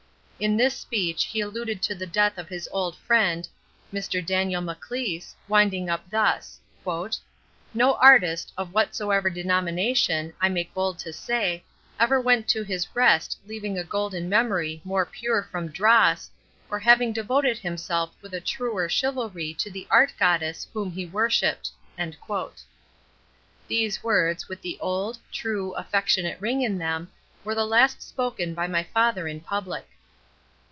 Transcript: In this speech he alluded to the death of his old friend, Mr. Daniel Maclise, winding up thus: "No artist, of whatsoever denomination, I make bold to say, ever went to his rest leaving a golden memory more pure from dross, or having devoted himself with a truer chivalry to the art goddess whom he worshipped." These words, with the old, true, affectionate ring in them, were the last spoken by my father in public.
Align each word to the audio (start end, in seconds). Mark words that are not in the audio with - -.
In 0.43 0.57
this 0.57 0.75
speech 0.75 1.25
he 1.25 1.39
alluded 1.39 1.83
to 1.83 1.93
the 1.93 2.07
death 2.07 2.39
of 2.39 2.49
his 2.49 2.67
old 2.71 2.95
friend, 2.97 3.47
Mr. 3.93 4.25
Daniel 4.25 4.59
Maclise, 4.59 5.35
winding 5.47 5.87
up 5.87 6.09
thus: 6.09 6.59
"No 7.75 7.93
artist, 7.93 8.51
of 8.57 8.73
whatsoever 8.73 9.29
denomination, 9.29 10.33
I 10.41 10.49
make 10.49 10.73
bold 10.73 10.97
to 10.97 11.13
say, 11.13 11.63
ever 11.99 12.19
went 12.19 12.47
to 12.47 12.63
his 12.63 12.87
rest 12.95 13.37
leaving 13.45 13.77
a 13.77 13.83
golden 13.83 14.27
memory 14.29 14.81
more 14.83 15.05
pure 15.05 15.43
from 15.51 15.67
dross, 15.69 16.31
or 16.71 16.79
having 16.79 17.13
devoted 17.13 17.59
himself 17.59 18.11
with 18.19 18.33
a 18.33 18.41
truer 18.41 18.89
chivalry 18.89 19.53
to 19.59 19.69
the 19.69 19.85
art 19.91 20.11
goddess 20.17 20.67
whom 20.73 20.89
he 20.91 21.05
worshipped." 21.05 21.69
These 23.67 24.03
words, 24.03 24.49
with 24.49 24.63
the 24.63 24.79
old, 24.79 25.19
true, 25.31 25.75
affectionate 25.75 26.41
ring 26.41 26.63
in 26.63 26.79
them, 26.79 27.11
were 27.43 27.53
the 27.53 27.67
last 27.67 28.01
spoken 28.01 28.55
by 28.55 28.65
my 28.65 28.81
father 28.83 29.27
in 29.27 29.41
public. 29.41 29.87